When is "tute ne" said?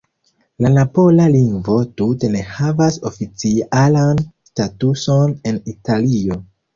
1.99-2.41